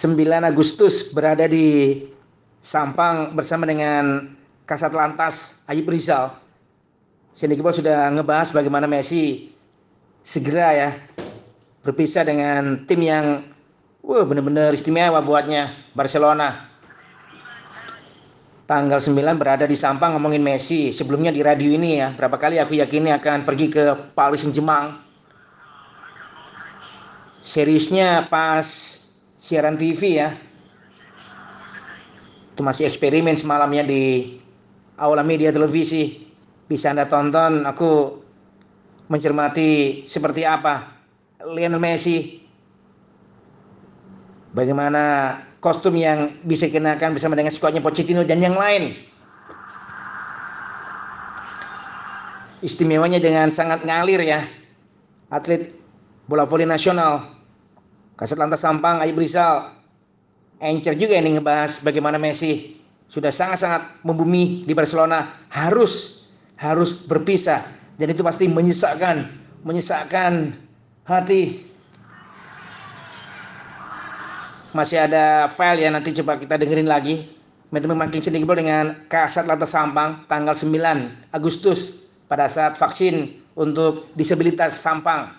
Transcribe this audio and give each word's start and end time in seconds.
9 0.00 0.16
Agustus 0.48 1.12
berada 1.12 1.44
di 1.44 2.00
Sampang 2.64 3.36
bersama 3.36 3.68
dengan 3.68 4.32
Kasat 4.64 4.96
Lantas 4.96 5.60
Ayub 5.68 5.92
Rizal. 5.92 6.32
Sini 7.36 7.52
kita 7.52 7.68
sudah 7.68 8.08
ngebahas 8.08 8.48
bagaimana 8.48 8.88
Messi 8.88 9.52
segera 10.24 10.72
ya 10.72 10.90
berpisah 11.84 12.24
dengan 12.24 12.88
tim 12.88 13.04
yang 13.04 13.44
wah 14.00 14.24
benar-benar 14.24 14.72
istimewa 14.72 15.20
buatnya 15.20 15.76
Barcelona. 15.92 16.64
Tanggal 18.64 19.04
9 19.04 19.36
berada 19.36 19.68
di 19.68 19.76
Sampang 19.76 20.16
ngomongin 20.16 20.40
Messi. 20.40 20.96
Sebelumnya 20.96 21.28
di 21.28 21.44
radio 21.44 21.76
ini 21.76 22.00
ya, 22.00 22.16
berapa 22.16 22.40
kali 22.40 22.56
aku 22.56 22.72
yakin 22.72 23.20
akan 23.20 23.44
pergi 23.44 23.68
ke 23.68 24.16
Paris 24.16 24.48
Saint-Germain. 24.48 24.96
Seriusnya 27.44 28.24
pas 28.32 28.64
siaran 29.40 29.80
TV 29.80 30.20
ya. 30.20 30.36
Itu 32.52 32.60
masih 32.60 32.84
eksperimen 32.84 33.40
semalamnya 33.40 33.88
di 33.88 34.36
aula 35.00 35.24
media 35.24 35.48
televisi. 35.48 36.28
Bisa 36.68 36.92
Anda 36.92 37.08
tonton 37.08 37.64
aku 37.64 38.20
mencermati 39.08 40.04
seperti 40.04 40.44
apa 40.44 40.92
Lionel 41.48 41.80
Messi. 41.80 42.44
Bagaimana 44.52 45.34
kostum 45.64 45.96
yang 45.96 46.36
bisa 46.44 46.68
dikenakan 46.68 47.16
bersama 47.16 47.32
dengan 47.34 47.50
skuadnya 47.50 47.80
Pochettino 47.80 48.22
dan 48.28 48.44
yang 48.44 48.54
lain. 48.54 48.92
Istimewanya 52.60 53.16
dengan 53.24 53.48
sangat 53.48 53.88
ngalir 53.88 54.20
ya. 54.20 54.44
Atlet 55.32 55.72
bola 56.28 56.44
voli 56.44 56.68
nasional 56.68 57.39
Kasat 58.20 58.36
Lantas 58.36 58.60
Sampang 58.60 59.00
Ayub 59.00 59.16
Rizal 59.16 59.72
encer 60.60 60.92
juga 60.92 61.16
ini 61.16 61.40
ngebahas 61.40 61.80
bagaimana 61.80 62.20
Messi 62.20 62.76
sudah 63.08 63.32
sangat-sangat 63.32 64.04
membumi 64.04 64.60
di 64.68 64.76
Barcelona 64.76 65.40
harus 65.48 66.28
harus 66.60 66.92
berpisah 67.08 67.64
dan 67.96 68.12
itu 68.12 68.20
pasti 68.20 68.44
menyesakkan, 68.44 69.24
menyesakkan 69.64 70.52
hati. 71.08 71.64
Masih 74.76 75.00
ada 75.00 75.48
file 75.48 75.84
ya 75.84 75.88
nanti 75.88 76.12
coba 76.20 76.36
kita 76.36 76.60
dengerin 76.60 76.92
lagi. 76.92 77.24
Metemen 77.72 77.96
makin 77.96 78.20
sedikit 78.20 78.50
dengan 78.52 79.00
Kasat 79.08 79.48
Lantas 79.48 79.72
Sampang 79.72 80.26
tanggal 80.28 80.52
9 80.52 81.32
Agustus 81.32 82.04
pada 82.28 82.50
saat 82.52 82.76
vaksin 82.76 83.40
untuk 83.56 84.12
disabilitas 84.12 84.76
Sampang. 84.76 85.32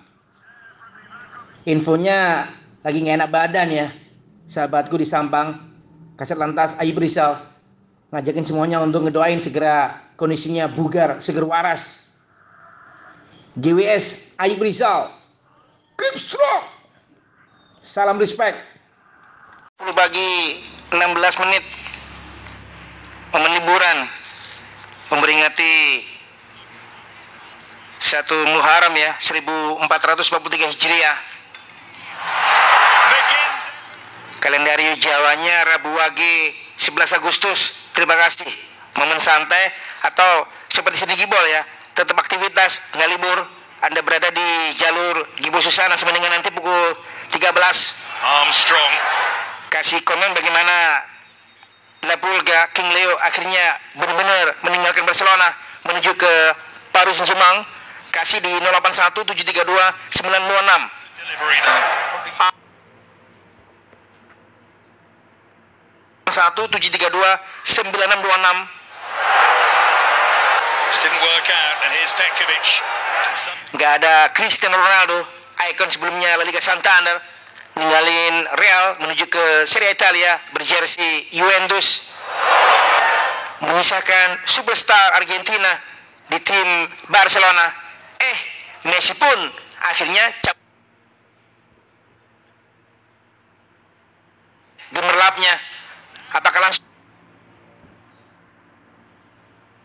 Infonya 1.70 2.50
lagi 2.82 2.98
nggak 3.02 3.18
enak 3.22 3.30
badan 3.30 3.68
ya. 3.70 3.88
Sahabatku 4.50 5.00
di 5.00 5.08
Sampang, 5.08 5.58
Kasat 6.20 6.36
Lantas 6.36 6.76
Ayub 6.82 7.00
Rizal 7.00 7.40
ngajakin 8.12 8.44
semuanya 8.44 8.84
untuk 8.84 9.08
ngedoain 9.08 9.40
segera 9.40 10.04
kondisinya 10.20 10.68
bugar, 10.68 11.24
seger 11.24 11.48
waras. 11.48 12.12
GWS 13.56 14.36
Ayub 14.36 14.60
Rizal. 14.60 15.12
Keep 15.96 16.16
strong. 16.20 16.64
Salam 17.80 18.20
respect. 18.20 18.60
10 19.80 19.96
bagi 19.96 20.62
16 20.92 21.42
menit. 21.48 21.64
Momen 23.32 23.52
liburan. 23.58 23.98
Memperingati 25.12 26.08
satu 28.00 28.36
Muharram 28.48 28.96
ya, 28.96 29.16
1443 29.20 30.72
Hijriah. 30.72 31.31
Kalendario 34.42 34.98
Jawanya 34.98 35.78
Rabu 35.78 35.94
Wage 35.94 36.58
11 36.74 37.22
Agustus. 37.22 37.78
Terima 37.94 38.18
kasih. 38.18 38.50
Momen 38.98 39.22
santai 39.22 39.70
atau 40.02 40.50
seperti 40.66 41.06
sini 41.06 41.14
Gibol 41.14 41.46
ya. 41.46 41.62
Tetap 41.94 42.18
aktivitas 42.18 42.82
nggak 42.98 43.10
libur. 43.14 43.38
Anda 43.86 44.02
berada 44.02 44.34
di 44.34 44.74
jalur 44.74 45.30
Gibol 45.38 45.62
Susana 45.62 45.94
sampai 45.94 46.18
dengan 46.18 46.34
nanti 46.34 46.50
pukul 46.50 46.98
13 47.30 47.54
Armstrong. 48.22 48.94
Kasih 49.70 50.02
komen 50.02 50.34
bagaimana 50.34 51.06
La 52.10 52.18
Pulga 52.18 52.66
King 52.74 52.90
Leo 52.98 53.14
akhirnya 53.22 53.78
benar-benar 53.94 54.58
meninggalkan 54.66 55.06
Barcelona 55.06 55.54
menuju 55.86 56.18
ke 56.18 56.34
Paris 56.90 57.14
Saint-Germain. 57.22 57.62
Kasih 58.10 58.42
di 58.42 58.58
081 58.58 59.22
732 59.22 59.70
926 60.18 61.02
761 66.32 66.72
732 66.72 67.12
9626 67.68 68.82
Gak 73.76 73.92
ada 74.04 74.30
Cristiano 74.36 74.76
Ronaldo, 74.76 75.24
ikon 75.72 75.90
sebelumnya 75.92 76.36
La 76.36 76.44
Liga 76.44 76.60
Santander, 76.60 77.20
ninggalin 77.76 78.48
Real 78.60 79.00
menuju 79.00 79.26
ke 79.32 79.64
Serie 79.68 79.92
Italia 79.92 80.40
berjersey 80.56 81.32
Juventus. 81.36 82.08
mengisahkan 83.62 84.42
superstar 84.50 85.22
Argentina 85.22 85.78
di 86.26 86.42
tim 86.42 86.90
Barcelona. 87.06 87.70
Eh, 88.18 88.38
Messi 88.90 89.14
pun 89.14 89.38
akhirnya 89.78 90.34
cap 90.42 90.58
gemerlapnya 94.90 95.54
apakah 96.32 96.60
langsung 96.64 96.86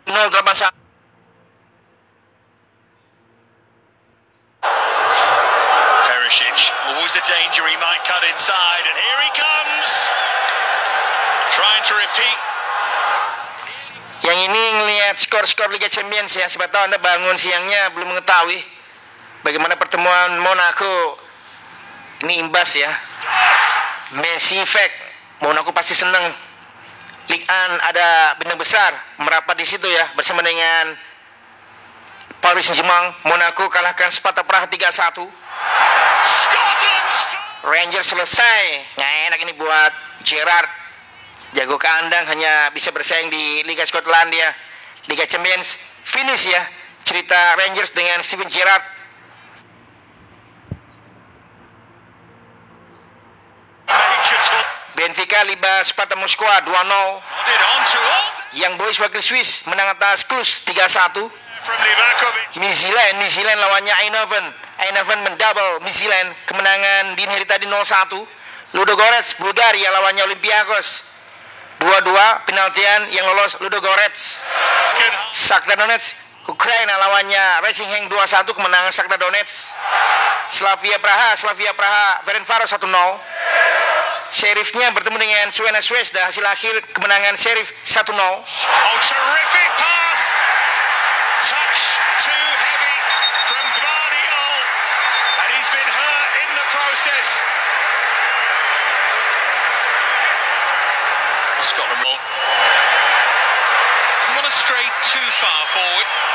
081 0.07 0.71
Perisic 6.07 6.59
always 6.91 7.13
the 7.15 7.25
danger 7.27 7.67
he 7.67 7.77
might 7.83 8.03
cut 8.07 8.23
inside 8.31 8.85
and 8.87 8.97
here 8.99 9.21
he 9.27 9.33
comes 9.35 9.89
trying 11.55 11.85
to 11.87 11.95
repeat 11.95 12.39
Yang 14.27 14.51
ini 14.51 14.63
ngelihat 14.75 15.23
skor-skor 15.23 15.71
Liga 15.71 15.87
Champions 15.87 16.35
ya. 16.35 16.51
Siapa 16.51 16.67
tahu 16.67 16.91
Anda 16.91 16.99
bangun 16.99 17.39
siangnya 17.39 17.95
belum 17.95 18.11
mengetahui 18.11 18.59
bagaimana 19.47 19.79
pertemuan 19.79 20.35
Monaco 20.43 21.15
ini 22.27 22.43
imbas 22.43 22.75
ya. 22.75 22.91
Messi 24.19 24.59
effect. 24.59 25.06
Monaco 25.45 25.73
pasti 25.73 25.93
senang. 25.93 26.33
Ligue 27.27 27.43
1 27.43 27.91
ada 27.91 28.39
bintang 28.39 28.55
besar 28.55 28.95
merapat 29.19 29.59
di 29.59 29.67
situ 29.67 29.83
ya 29.91 30.15
bersama 30.15 30.47
dengan 30.47 30.95
Paris 32.39 32.71
Saint-Germain. 32.71 33.13
Monaco 33.27 33.67
kalahkan 33.67 34.09
Sparta 34.15 34.47
Praha 34.47 34.71
3-1. 34.71 35.27
Scotland's 36.23 37.17
Rangers 37.67 38.07
selesai. 38.07 38.63
Nggak 38.95 39.13
enak 39.29 39.39
ini 39.43 39.53
buat 39.59 39.93
Gerrard. 40.23 40.71
Jago 41.53 41.77
kandang 41.77 42.25
hanya 42.31 42.71
bisa 42.71 42.95
bersaing 42.95 43.27
di 43.27 43.67
Liga 43.67 43.83
Skotlandia. 43.83 44.55
Liga 45.11 45.27
Champions 45.27 45.75
finish 46.07 46.47
ya. 46.47 46.63
Cerita 47.03 47.59
Rangers 47.59 47.91
dengan 47.91 48.23
Steven 48.23 48.47
Gerrard. 48.47 48.96
Benfica 55.07 55.39
liba 55.47 55.87
Sparta 55.87 56.19
Moskwa 56.19 56.59
2-0. 56.67 56.67
nodded 56.67 57.63
on 57.63 57.83
to 57.87 57.95
Alton 57.95 58.43
Yang 58.59 58.75
Boys 58.75 58.99
wakil 58.99 59.23
Swiss 59.23 59.63
menang 59.71 59.95
atas 59.95 60.27
Klus 60.27 60.67
3-1. 60.67 61.31
from 61.63 61.79
Livakovic 61.79 62.59
Midtjylland, 62.59 63.15
Midtjylland 63.23 63.55
lawannya 63.55 63.95
Eindhoven. 64.03 64.51
Eindhoven 64.83 65.23
mendouble 65.23 65.79
Midtjylland 65.87 66.35
kemenangan 66.51 67.15
dini 67.15 67.31
hari 67.31 67.47
tadi 67.47 67.71
0-1. 67.71 68.19
Ludogorets 68.75 69.39
Bulgaria 69.39 69.95
lawannya 69.95 70.27
Olympiakos. 70.27 71.07
2-2 71.79 72.51
penaltian 72.51 73.07
yang 73.15 73.31
lolos 73.31 73.63
Ludogorets. 73.63 74.43
Shakhtar 75.31 75.79
Donetsk 75.79 76.19
Ukraina 76.51 76.99
lawannya 76.99 77.63
Racing 77.63 77.87
Heng 77.95 78.11
2-1 78.11 78.43
kemenangan 78.43 78.91
Shakhtar 78.91 79.23
Donetsk. 79.23 79.71
Slavia 80.51 80.99
Praha, 80.99 81.39
Slavia 81.39 81.71
Praha 81.79 82.27
Ferencvaros 82.27 82.75
1-0. 82.75 82.91
Sheriffnya 84.31 84.93
bertemu 84.93 85.17
dengan 85.17 85.49
Suena 85.55 85.81
Zvezda 85.81 86.27
hasil 86.29 86.45
akhir 86.45 86.83
kemenangan 86.93 87.39
Sheriff 87.39 87.73
1-0. 87.87 88.13
Oh, 88.13 88.97
terrific 89.01 89.71
pass! 89.79 90.21
Touch 91.47 91.81
too 92.27 92.47
heavy 92.59 92.97
from 93.49 93.65
Guardiol, 93.81 94.55
and 95.41 95.49
he's 95.57 95.71
been 95.71 95.91
hurt 95.91 96.33
in 96.43 96.51
the 96.59 96.67
process. 96.75 97.27
Scotland 101.65 102.03
roll. 102.03 102.21
Too 105.07 105.31
far 105.39 105.63
forward. 105.71 106.26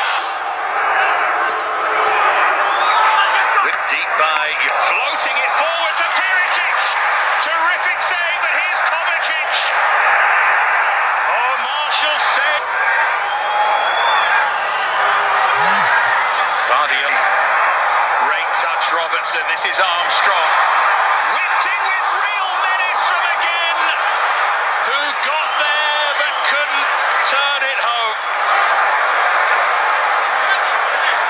Robertson. 18.71 19.44
This 19.51 19.68
is 19.68 19.79
Armstrong. 19.83 20.51
Whipped 21.35 21.65
in 21.68 21.81
with 21.91 22.06
real 22.23 22.51
menace 22.63 23.03
from 23.03 23.23
again. 23.35 23.79
Who 24.88 25.00
got 25.27 25.50
there 25.59 26.07
but 26.15 26.33
couldn't 26.47 26.88
turn 27.27 27.62
it 27.68 27.79
home. 27.83 28.19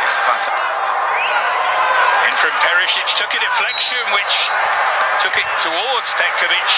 It's 0.06 0.18
a 0.18 0.24
fantastic. 0.26 0.70
In 2.30 2.34
from 2.38 2.54
Perisic, 2.62 3.10
took 3.18 3.34
a 3.34 3.42
deflection 3.42 4.02
which 4.14 4.36
took 5.26 5.34
it 5.34 5.50
towards 5.66 6.14
Petkovic. 6.14 6.70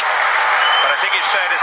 But 0.80 0.96
I 0.96 0.98
think 1.04 1.12
it's 1.20 1.28
fair 1.28 1.44
to 1.44 1.60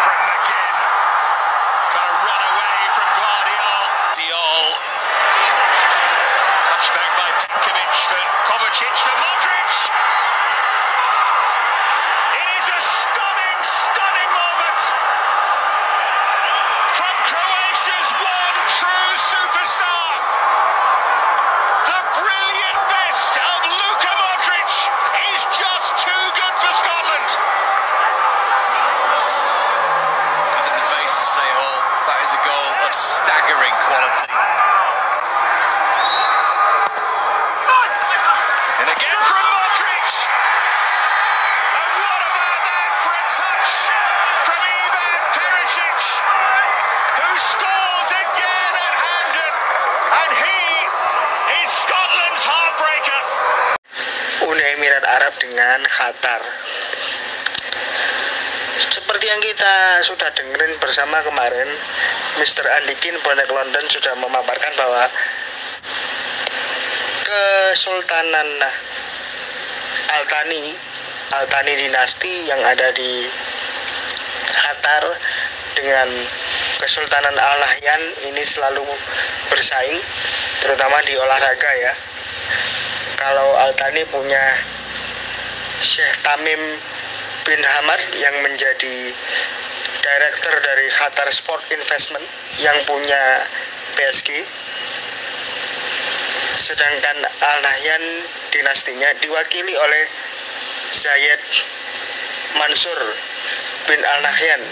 dengan 55.70 55.86
Qatar. 55.86 56.42
Seperti 58.90 59.30
yang 59.30 59.38
kita 59.38 60.02
sudah 60.02 60.26
dengerin 60.34 60.74
bersama 60.82 61.22
kemarin, 61.22 61.70
Mr. 62.42 62.66
Andikin 62.82 63.14
Bonek 63.22 63.46
London 63.46 63.86
sudah 63.86 64.18
memaparkan 64.18 64.74
bahwa 64.74 65.06
Kesultanan 67.22 68.50
Al-Thani 70.10 70.74
Al-Thani 71.38 71.72
dinasti 71.86 72.50
yang 72.50 72.58
ada 72.66 72.90
di 72.90 73.30
Qatar 74.50 75.06
dengan 75.78 76.10
Kesultanan 76.82 77.38
Al 77.38 77.62
Nahyan 77.62 78.02
ini 78.26 78.42
selalu 78.42 78.82
bersaing 79.46 80.02
terutama 80.66 80.98
di 81.06 81.14
olahraga 81.14 81.70
ya 81.78 81.94
kalau 83.14 83.54
Al-Thani 83.54 84.02
punya 84.10 84.42
Syekh 85.80 86.20
Tamim 86.20 86.62
bin 87.48 87.60
Hamad 87.64 88.00
yang 88.20 88.36
menjadi 88.44 88.96
director 90.00 90.54
dari 90.60 90.86
Qatar 90.92 91.28
Sport 91.32 91.64
Investment 91.72 92.24
yang 92.60 92.76
punya 92.84 93.44
PSG 93.96 94.44
sedangkan 96.60 97.16
Al 97.24 97.58
Nahyan 97.64 98.04
dinastinya 98.52 99.08
diwakili 99.24 99.72
oleh 99.72 100.04
Zayed 100.92 101.40
Mansur 102.60 103.00
bin 103.88 104.04
Al 104.04 104.20
Nahyan 104.20 104.62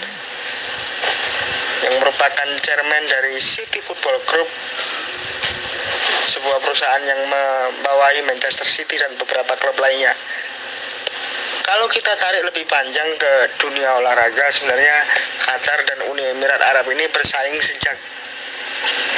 yang 1.88 1.94
merupakan 2.04 2.48
chairman 2.60 3.04
dari 3.08 3.40
City 3.40 3.80
Football 3.80 4.20
Group 4.28 4.50
sebuah 6.28 6.60
perusahaan 6.60 7.00
yang 7.08 7.24
membawahi 7.24 8.20
Manchester 8.28 8.68
City 8.68 9.00
dan 9.00 9.16
beberapa 9.16 9.56
klub 9.56 9.80
lainnya. 9.80 10.12
Kalau 11.68 11.84
kita 11.92 12.16
tarik 12.16 12.48
lebih 12.48 12.64
panjang 12.64 13.12
ke 13.20 13.60
dunia 13.60 14.00
olahraga, 14.00 14.48
sebenarnya 14.48 15.04
Qatar 15.36 15.84
dan 15.84 16.00
Uni 16.08 16.24
Emirat 16.32 16.64
Arab 16.64 16.88
ini 16.88 17.04
bersaing 17.12 17.60
sejak 17.60 17.92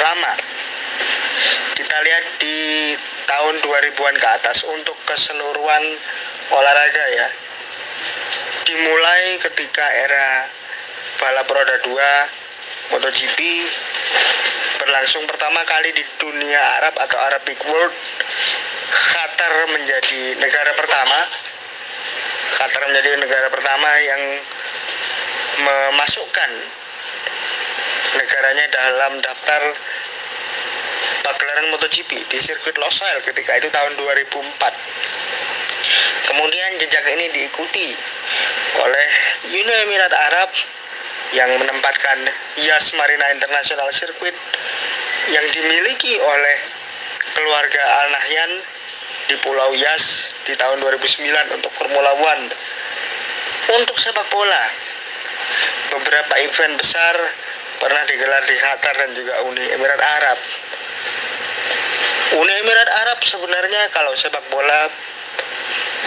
lama. 0.03 0.35
Kita 1.79 1.97
lihat 2.03 2.25
di 2.43 2.59
tahun 3.31 3.55
2000-an 3.63 4.17
ke 4.19 4.29
atas 4.35 4.67
untuk 4.67 4.99
keseluruhan 5.07 5.95
olahraga 6.51 7.05
ya. 7.15 7.29
Dimulai 8.67 9.39
ketika 9.47 9.87
era 9.95 10.51
balap 11.23 11.47
roda 11.47 11.77
2 11.87 12.99
MotoGP 12.99 13.39
berlangsung 14.83 15.23
pertama 15.31 15.63
kali 15.71 15.95
di 15.95 16.03
dunia 16.19 16.83
Arab 16.83 16.99
atau 16.99 17.15
Arabic 17.15 17.63
World 17.71 17.95
Qatar 18.91 19.71
menjadi 19.71 20.35
negara 20.43 20.75
pertama 20.75 21.47
Qatar 22.61 22.83
menjadi 22.93 23.17
negara 23.17 23.49
pertama 23.49 23.89
yang 24.05 24.21
memasukkan 25.65 26.51
negaranya 28.21 28.69
dalam 28.69 29.17
daftar 29.25 29.73
pagelaran 31.25 31.73
MotoGP 31.73 32.29
di 32.29 32.37
sirkuit 32.37 32.77
Losail 32.77 33.25
ketika 33.25 33.57
itu 33.57 33.73
tahun 33.73 33.97
2004 33.97 34.61
kemudian 36.29 36.71
jejak 36.85 37.05
ini 37.17 37.33
diikuti 37.33 37.97
oleh 38.77 39.09
Uni 39.57 39.75
Emirat 39.89 40.13
Arab 40.13 40.53
yang 41.33 41.49
menempatkan 41.57 42.29
Yas 42.61 42.93
Marina 42.93 43.33
International 43.33 43.89
Circuit 43.89 44.37
yang 45.33 45.49
dimiliki 45.49 46.21
oleh 46.21 46.57
keluarga 47.33 47.83
Al 48.05 48.09
Nahyan 48.13 48.53
di 49.31 49.39
Pulau 49.39 49.71
Yas 49.79 50.35
di 50.43 50.59
tahun 50.59 50.83
2009 50.83 51.55
untuk 51.55 51.71
Formula 51.79 52.19
One. 52.19 52.51
Untuk 53.79 53.95
sepak 53.95 54.27
bola, 54.27 54.65
beberapa 55.95 56.35
event 56.43 56.75
besar 56.75 57.15
pernah 57.79 58.03
digelar 58.11 58.43
di 58.43 58.59
Qatar 58.59 58.95
dan 58.99 59.15
juga 59.15 59.39
Uni 59.47 59.63
Emirat 59.71 60.03
Arab. 60.03 60.35
Uni 62.43 62.53
Emirat 62.59 62.91
Arab 63.07 63.23
sebenarnya 63.23 63.87
kalau 63.95 64.11
sepak 64.19 64.43
bola 64.51 64.91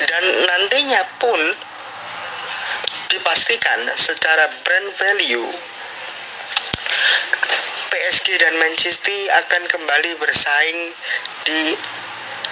Dan 0.08 0.24
nantinya 0.24 1.04
pun 1.20 1.40
di 3.12 3.20
dipastikan 3.20 3.92
secara 3.92 4.48
brand 4.64 4.88
value 4.96 5.48
PSG 7.92 8.40
dan 8.40 8.56
Manchester 8.56 9.36
akan 9.36 9.62
kembali 9.68 10.16
bersaing 10.16 10.96
di 11.44 11.76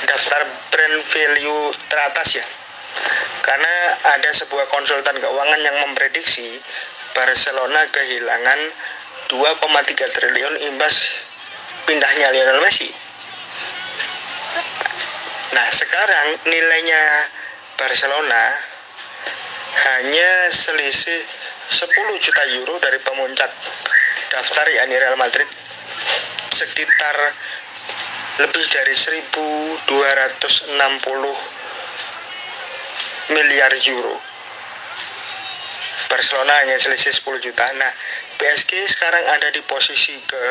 daftar 0.02 0.42
brand 0.74 0.98
value 0.98 1.70
teratas 1.86 2.42
ya 2.42 2.46
karena 3.44 3.74
ada 4.18 4.30
sebuah 4.34 4.66
konsultan 4.72 5.20
keuangan 5.20 5.60
yang 5.60 5.76
memprediksi 5.84 6.58
Barcelona 7.14 7.86
kehilangan 7.92 8.60
2,3 9.30 10.14
triliun 10.16 10.56
imbas 10.72 10.94
pindahnya 11.84 12.32
Lionel 12.32 12.60
Messi. 12.64 12.88
Nah, 15.54 15.66
sekarang 15.70 16.40
nilainya 16.48 17.02
Barcelona 17.78 18.42
hanya 19.74 20.50
selisih 20.50 21.20
10 21.70 22.24
juta 22.24 22.42
euro 22.58 22.80
dari 22.80 22.98
pemuncak 23.00 23.50
daftar 24.32 24.66
yakni 24.72 24.98
Real 24.98 25.16
Madrid 25.20 25.46
sekitar 26.50 27.16
lebih 28.34 28.66
dari 28.66 28.98
1260 28.98 29.86
miliar 33.30 33.70
euro. 33.86 34.18
Barcelona 36.10 36.66
hanya 36.66 36.74
selisih 36.82 37.14
10 37.14 37.38
juta. 37.38 37.62
Nah, 37.78 37.94
PSG 38.38 38.86
sekarang 38.90 39.26
ada 39.38 39.50
di 39.54 39.62
posisi 39.62 40.18
ke 40.26 40.44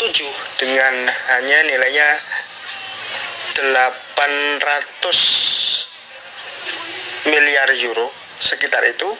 7 0.00 0.32
dengan 0.56 0.94
hanya 1.36 1.60
nilainya 1.68 2.08
800 3.54 4.98
miliar 7.28 7.68
euro 7.84 8.08
sekitar 8.40 8.80
itu 8.88 9.12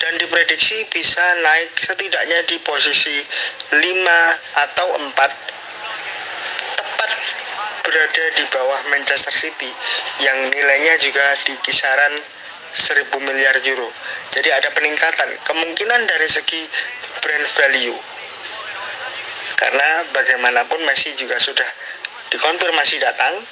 dan 0.00 0.16
diprediksi 0.16 0.88
bisa 0.88 1.20
naik 1.44 1.76
setidaknya 1.76 2.40
di 2.48 2.56
posisi 2.64 3.20
5 3.76 3.84
atau 4.64 4.96
4 4.96 5.12
tepat 5.14 5.49
berada 7.90 8.24
di 8.38 8.46
bawah 8.54 8.80
Manchester 8.94 9.34
City 9.34 9.66
yang 10.22 10.46
nilainya 10.46 10.94
juga 11.02 11.34
di 11.42 11.58
kisaran 11.58 12.22
1000 12.70 13.10
miliar 13.18 13.58
euro. 13.66 13.90
Jadi 14.30 14.46
ada 14.46 14.70
peningkatan 14.70 15.42
kemungkinan 15.42 16.06
dari 16.06 16.30
segi 16.30 16.70
brand 17.18 17.46
value. 17.58 17.98
Karena 19.58 20.06
bagaimanapun 20.14 20.86
Messi 20.86 21.18
juga 21.18 21.34
sudah 21.42 21.66
dikonfirmasi 22.30 23.02
datang. 23.02 23.42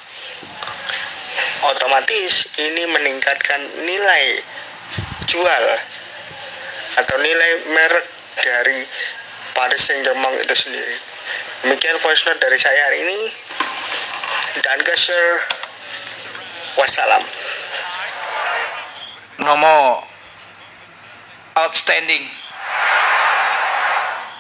Otomatis 1.66 2.47
ini 2.62 2.87
meningkatkan 2.87 3.83
nilai 3.83 4.38
jual 5.26 5.64
atau 6.95 7.16
nilai 7.18 7.66
merek 7.75 8.07
dari 8.38 8.87
Paris 9.50 9.83
Saint-Germain 9.83 10.38
itu 10.38 10.54
sendiri. 10.54 10.95
Demikian 11.66 11.99
voice 11.99 12.23
note 12.30 12.38
dari 12.38 12.54
saya 12.54 12.87
hari 12.87 13.02
ini. 13.02 13.48
Dan 14.57 14.81
Sir. 14.97 15.25
Wassalam. 16.78 17.23
Nomo 19.43 20.07
outstanding. 21.59 22.31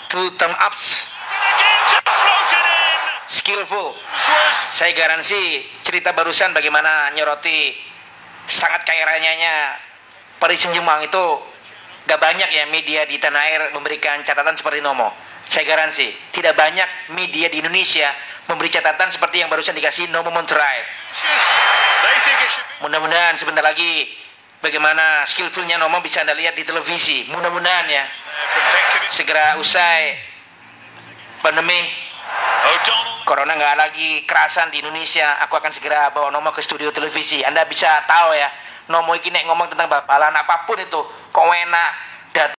Two 0.08 0.32
thumb 0.40 0.54
ups, 0.56 1.04
skillful. 3.28 3.92
Saya 4.72 4.96
garansi 4.96 5.66
cerita 5.84 6.16
barusan 6.16 6.56
bagaimana 6.56 7.12
nyoroti 7.12 7.76
sangat 8.48 8.88
kaya 8.88 9.04
rayanya 9.04 9.76
Paris 10.40 10.64
Saint-Germain 10.64 11.04
itu 11.04 11.26
gak 12.08 12.16
banyak 12.16 12.48
ya 12.48 12.64
media 12.72 13.04
di 13.04 13.20
tanah 13.20 13.42
air 13.52 13.62
memberikan 13.76 14.24
catatan 14.24 14.56
seperti 14.56 14.80
Nomo. 14.80 15.12
Saya 15.44 15.68
garansi 15.68 16.08
tidak 16.32 16.56
banyak 16.56 17.12
media 17.12 17.52
di 17.52 17.60
Indonesia 17.60 18.08
memberi 18.48 18.72
catatan 18.72 19.12
seperti 19.12 19.44
yang 19.44 19.52
barusan 19.52 19.76
dikasih 19.76 20.08
Nomo 20.08 20.32
it 20.32 20.48
should 20.48 20.64
be. 22.64 22.80
Mudah-mudahan 22.80 23.36
sebentar 23.36 23.60
lagi 23.60 24.08
bagaimana 24.64 25.28
skillfulnya 25.28 25.76
Nomo 25.76 26.00
bisa 26.00 26.24
Anda 26.24 26.32
lihat 26.32 26.56
di 26.56 26.64
televisi. 26.64 27.28
Mudah-mudahan 27.28 27.92
ya 27.92 28.08
segera 29.12 29.60
usai 29.60 30.16
pandemi. 31.44 32.08
Corona 33.28 33.52
nggak 33.52 33.76
lagi 33.76 34.24
kerasan 34.24 34.72
di 34.72 34.80
Indonesia, 34.80 35.36
aku 35.44 35.60
akan 35.60 35.68
segera 35.68 36.08
bawa 36.08 36.32
Nomo 36.32 36.48
ke 36.48 36.64
studio 36.64 36.88
televisi. 36.88 37.44
Anda 37.44 37.68
bisa 37.68 38.00
tahu 38.08 38.32
ya, 38.32 38.48
Nomo 38.88 39.12
ini 39.12 39.28
nek 39.28 39.44
ngomong 39.44 39.68
tentang 39.68 39.92
bapalan 39.92 40.32
apa 40.32 40.64
pun 40.64 40.80
itu, 40.80 40.96
kok 41.28 41.44
enak 41.44 41.90
dat. 42.32 42.56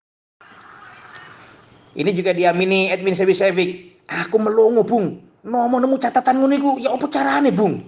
Ini 1.98 2.14
juga 2.14 2.38
diamini 2.38 2.94
Edwin 2.94 3.18
Sevicevic. 3.18 3.98
Aku 4.06 4.38
melongo, 4.38 4.86
Bung. 4.86 5.29
Nomo 5.44 5.80
nemu 5.80 5.96
catatan 5.96 6.44
ngono 6.44 6.54
iku, 6.56 6.72
ya 6.84 6.92
apa 6.92 7.08
carane, 7.08 7.52
Bung? 7.54 7.80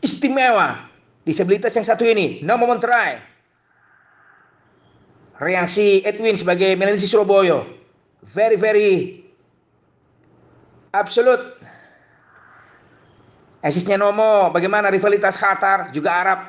Istimewa. 0.00 0.88
Disabilitas 1.22 1.76
yang 1.76 1.86
satu 1.86 2.02
ini, 2.08 2.40
Nomo 2.42 2.66
Montreal. 2.66 3.20
Reaksi 5.38 6.02
Edwin 6.06 6.38
sebagai 6.38 6.74
Melensi 6.78 7.10
Surabaya. 7.10 7.66
Very, 8.22 8.54
very 8.54 9.22
Absolut. 10.92 11.56
Asisnya 13.64 13.96
Nomo, 13.96 14.52
bagaimana 14.52 14.92
rivalitas 14.92 15.40
Qatar 15.40 15.88
juga 15.88 16.12
Arab? 16.12 16.40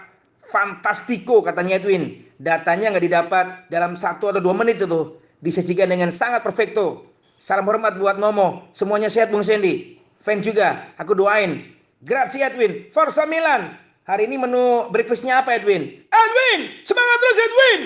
Fantastiko 0.52 1.42
katanya 1.42 1.80
Edwin. 1.80 2.28
Datanya 2.38 2.92
nggak 2.92 3.06
didapat 3.08 3.46
dalam 3.72 3.96
satu 3.96 4.30
atau 4.30 4.44
dua 4.44 4.54
menit 4.54 4.84
itu. 4.84 5.16
Disajikan 5.40 5.90
dengan 5.90 6.12
sangat 6.12 6.44
perfecto. 6.44 7.13
Salam 7.38 7.68
hormat 7.68 7.98
buat 8.00 8.18
Nomo. 8.22 8.68
Semuanya 8.72 9.12
sehat 9.12 9.34
Bung 9.34 9.44
Sandy. 9.44 10.00
Fans 10.24 10.48
juga, 10.48 10.88
aku 10.96 11.18
doain. 11.18 11.68
Grazie 12.04 12.48
Edwin. 12.48 12.88
Forza 12.92 13.28
Milan. 13.28 13.76
Hari 14.04 14.28
ini 14.28 14.36
menu 14.36 14.92
breakfastnya 14.92 15.40
apa 15.40 15.56
Edwin? 15.56 15.88
Edwin! 16.12 16.60
Semangat 16.84 17.18
terus 17.24 17.40
Edwin! 17.40 17.82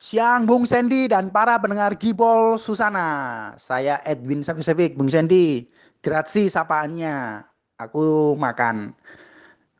Siang 0.00 0.48
Bung 0.48 0.64
Sandy 0.64 1.04
dan 1.04 1.28
para 1.28 1.60
pendengar 1.60 1.92
Gibol 2.00 2.56
Susana. 2.56 3.52
Saya 3.60 4.00
Edwin 4.08 4.40
Savicevic, 4.40 4.96
Bung 4.96 5.12
Sandy. 5.12 5.68
Grazie 6.00 6.48
sapaannya. 6.48 7.44
Aku 7.76 8.32
makan 8.40 8.96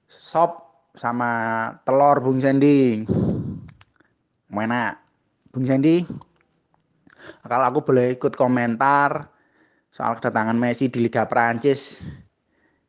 sop 0.07 0.85
sama 0.93 1.73
telur 1.89 2.21
Bung 2.21 2.39
Sandy. 2.39 3.09
Mana? 4.53 5.01
Bung 5.49 5.65
Sandy? 5.65 6.05
Kalau 7.43 7.67
aku 7.67 7.81
boleh 7.93 8.15
ikut 8.15 8.35
komentar 8.39 9.29
soal 9.93 10.17
kedatangan 10.17 10.57
Messi 10.57 10.89
di 10.89 11.05
Liga 11.05 11.29
Prancis, 11.29 12.13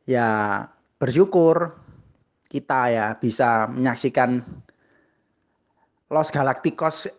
ya 0.08 0.62
bersyukur 0.96 1.74
kita 2.48 2.88
ya 2.88 3.06
bisa 3.18 3.66
menyaksikan 3.66 4.40
Los 6.12 6.30
Galacticos 6.30 7.10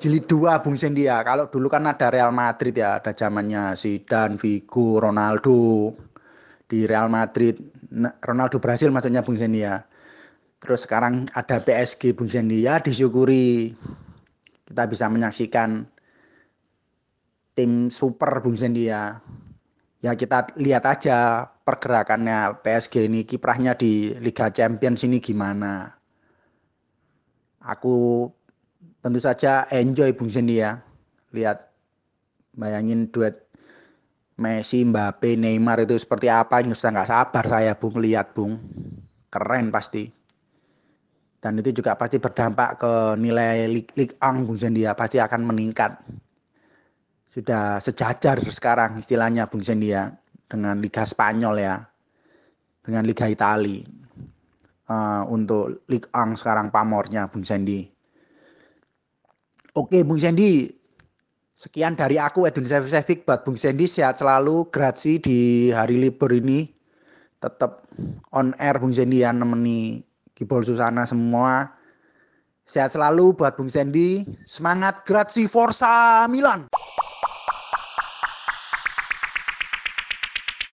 jilid 0.00 0.26
2 0.26 0.64
Bung 0.64 0.74
Sendi 0.74 1.06
ya. 1.06 1.20
Kalau 1.22 1.46
dulu 1.52 1.68
kan 1.70 1.86
ada 1.86 2.08
Real 2.08 2.32
Madrid 2.32 2.74
ya, 2.74 2.98
ada 2.98 3.12
zamannya 3.12 3.76
Zidane, 3.76 4.40
Figo, 4.40 4.98
Ronaldo 4.98 5.92
di 6.66 6.88
Real 6.88 7.06
Madrid. 7.12 7.60
Ronaldo 8.24 8.58
Brasil 8.58 8.88
maksudnya 8.90 9.20
Bung 9.20 9.36
Sendi 9.36 9.62
ya. 9.62 9.84
Terus 10.60 10.84
sekarang 10.88 11.28
ada 11.36 11.60
PSG 11.60 12.16
Bung 12.16 12.28
Sendi 12.32 12.64
ya, 12.64 12.80
disyukuri 12.80 13.76
kita 14.66 14.84
bisa 14.88 15.06
menyaksikan 15.06 15.84
tim 17.54 17.90
super 17.90 18.40
Bung 18.40 18.56
Sendi 18.56 18.88
ya. 18.88 19.18
Ya 20.00 20.16
kita 20.16 20.56
lihat 20.56 20.88
aja 20.88 21.44
pergerakannya 21.60 22.64
PSG 22.64 23.04
ini 23.06 23.28
kiprahnya 23.28 23.76
di 23.76 24.16
Liga 24.16 24.48
Champions 24.48 25.04
ini 25.04 25.20
gimana. 25.20 25.92
Aku 27.60 28.28
tentu 29.04 29.20
saja 29.20 29.68
enjoy 29.68 30.16
Bung 30.16 30.32
Sendi 30.32 30.64
ya. 30.64 30.80
Lihat 31.36 31.68
bayangin 32.56 33.12
duet 33.12 33.50
Messi, 34.40 34.80
Mbappe, 34.88 35.36
Neymar 35.36 35.84
itu 35.84 36.00
seperti 36.00 36.32
apa 36.32 36.64
ini 36.64 36.72
sudah 36.72 36.96
nggak 36.96 37.10
sabar 37.12 37.44
saya 37.44 37.76
Bung 37.76 38.00
lihat 38.00 38.32
Bung. 38.32 38.56
Keren 39.28 39.68
pasti. 39.68 40.08
Dan 41.40 41.60
itu 41.60 41.76
juga 41.76 41.96
pasti 41.96 42.16
berdampak 42.16 42.80
ke 42.80 42.92
nilai 43.20 43.68
Ligue, 43.68 43.92
Ligue 43.96 44.16
1 44.16 44.44
Bung 44.48 44.56
Sendi 44.56 44.88
ya, 44.88 44.96
pasti 44.96 45.20
akan 45.20 45.44
meningkat. 45.44 46.00
Sudah 47.30 47.78
sejajar 47.78 48.42
sekarang 48.42 48.98
istilahnya 48.98 49.46
Bung 49.46 49.62
Sendi 49.62 49.94
ya 49.94 50.10
dengan 50.50 50.82
Liga 50.82 51.06
Spanyol 51.06 51.62
ya. 51.62 51.78
Dengan 52.82 53.06
Liga 53.06 53.30
Italia. 53.30 53.86
Uh, 54.90 55.22
untuk 55.30 55.86
Ligue 55.86 56.10
1 56.10 56.34
sekarang 56.34 56.74
pamornya 56.74 57.30
Bung 57.30 57.46
Sendi. 57.46 57.86
Oke 59.78 60.02
Bung 60.02 60.18
Sendi, 60.18 60.66
sekian 61.54 61.94
dari 61.94 62.18
aku 62.18 62.50
Edwin 62.50 62.66
Sevik 62.66 63.22
buat 63.22 63.46
Bung 63.46 63.54
Sendi 63.54 63.86
sehat 63.86 64.18
selalu, 64.18 64.66
grazie 64.74 65.22
di 65.22 65.70
hari 65.70 66.02
libur 66.02 66.34
ini. 66.34 66.66
Tetap 67.38 67.86
on 68.34 68.50
air 68.58 68.82
Bung 68.82 68.90
Sendi 68.90 69.22
ya 69.22 69.30
nemeni 69.30 70.02
Gibol 70.34 70.66
Susana 70.66 71.06
semua. 71.06 71.70
Sehat 72.70 72.94
selalu 72.94 73.34
buat 73.34 73.58
Bung 73.58 73.66
Sandy. 73.66 74.22
Semangat 74.46 75.02
Grazie 75.02 75.50
Forza 75.50 76.24
Milan. 76.30 76.70